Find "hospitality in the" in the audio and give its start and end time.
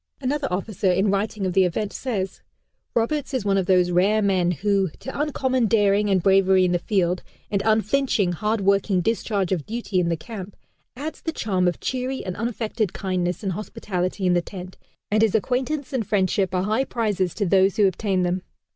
13.51-14.41